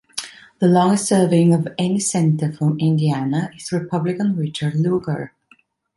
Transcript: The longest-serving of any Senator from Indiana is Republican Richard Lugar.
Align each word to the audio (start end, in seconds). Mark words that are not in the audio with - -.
The 0.57 0.65
longest-serving 0.67 1.53
of 1.53 1.67
any 1.77 1.99
Senator 1.99 2.51
from 2.51 2.79
Indiana 2.79 3.51
is 3.55 3.71
Republican 3.71 4.35
Richard 4.35 4.73
Lugar. 4.73 5.35